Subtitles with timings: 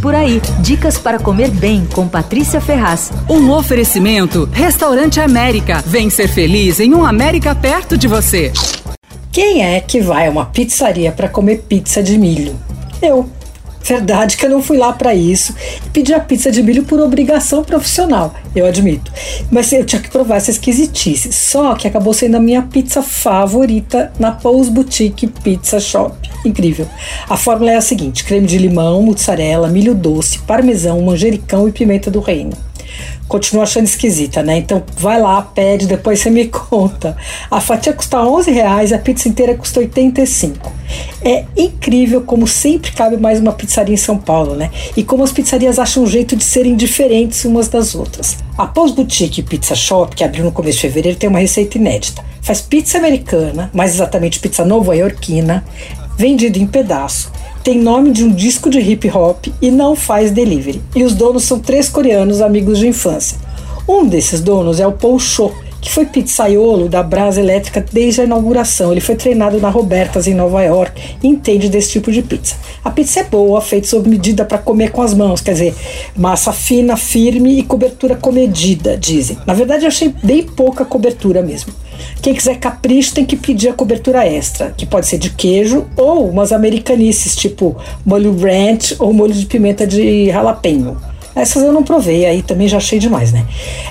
[0.00, 3.12] Por aí, dicas para comer bem com Patrícia Ferraz.
[3.28, 5.82] Um oferecimento: Restaurante América.
[5.86, 8.50] Vem ser feliz em um América perto de você.
[9.30, 12.58] Quem é que vai a uma pizzaria para comer pizza de milho?
[13.02, 13.28] Eu.
[13.82, 17.00] Verdade que eu não fui lá para isso e pedi a pizza de milho por
[17.00, 19.10] obrigação profissional, eu admito.
[19.50, 21.32] Mas eu tinha que provar essa esquisitice.
[21.32, 26.14] Só que acabou sendo a minha pizza favorita na Pose Boutique Pizza Shop.
[26.44, 26.86] Incrível.
[27.28, 32.10] A fórmula é a seguinte: creme de limão, mussarela, milho doce, parmesão, manjericão e pimenta
[32.10, 32.69] do reino
[33.28, 34.58] continua achando esquisita, né?
[34.58, 37.16] Então vai lá, pede, depois você me conta.
[37.50, 40.72] A fatia custa 11 reais, a pizza inteira custa 85.
[41.22, 44.70] É incrível como sempre cabe mais uma pizzaria em São Paulo, né?
[44.96, 48.36] E como as pizzarias acham um jeito de serem diferentes umas das outras.
[48.58, 52.24] A Pós Boutique Pizza Shop, que abriu no começo de fevereiro, tem uma receita inédita.
[52.42, 55.64] Faz pizza americana, mais exatamente pizza nova-iorquina,
[56.16, 57.30] vendido em pedaço
[57.62, 60.80] tem nome de um disco de hip hop e não faz delivery.
[60.94, 63.38] E os donos são três coreanos amigos de infância.
[63.86, 68.24] Um desses donos é o Paul Cho, que foi pizzaiolo da Brasa Elétrica desde a
[68.24, 68.92] inauguração.
[68.92, 72.56] Ele foi treinado na Robertas em Nova York e entende desse tipo de pizza.
[72.84, 75.74] A pizza é boa, feita sob medida para comer com as mãos, quer dizer,
[76.16, 79.38] massa fina, firme e cobertura comedida, dizem.
[79.46, 81.72] Na verdade, eu achei bem pouca cobertura mesmo.
[82.22, 86.28] Quem quiser capricho tem que pedir a cobertura extra, que pode ser de queijo ou
[86.28, 91.09] umas americanices, tipo molho ranch ou molho de pimenta de jalapeno.
[91.40, 93.46] Essas eu não provei, aí também já achei demais, né?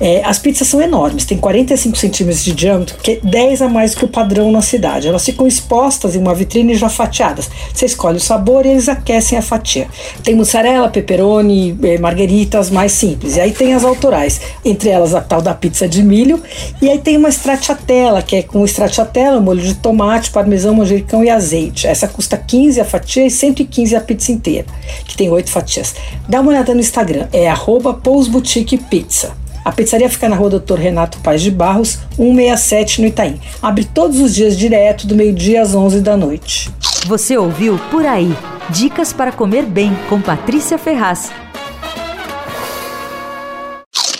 [0.00, 3.94] É, as pizzas são enormes, tem 45 centímetros de diâmetro, que é 10 a mais
[3.94, 5.08] que o padrão na cidade.
[5.08, 7.50] Elas ficam expostas em uma vitrine já fatiadas.
[7.72, 9.88] Você escolhe o sabor e eles aquecem a fatia.
[10.22, 13.36] Tem mussarela, pepperoni, é, margueritas mais simples.
[13.36, 16.42] E aí tem as autorais, entre elas a tal da pizza de milho.
[16.80, 21.30] E aí tem uma stracciatella, que é com stracciatella, molho de tomate, parmesão, manjericão e
[21.30, 21.86] azeite.
[21.86, 24.66] Essa custa 15 a fatia e 115 a pizza inteira,
[25.06, 25.94] que tem 8 fatias.
[26.28, 29.36] Dá uma olhada no Instagram é arroba Boutique Pizza.
[29.64, 33.40] A pizzaria fica na rua Doutor Renato Paz de Barros, 167 no Itaim.
[33.60, 36.70] Abre todos os dias direto do meio-dia às 11 da noite.
[37.06, 38.32] Você ouviu Por Aí.
[38.70, 41.32] Dicas para comer bem com Patrícia Ferraz.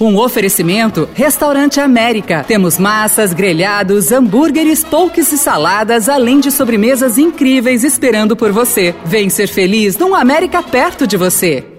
[0.00, 2.44] Um oferecimento Restaurante América.
[2.46, 8.94] Temos massas, grelhados, hambúrgueres, polques e saladas, além de sobremesas incríveis esperando por você.
[9.04, 11.73] Vem ser feliz num América perto de você.